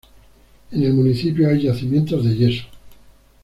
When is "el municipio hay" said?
0.81-1.61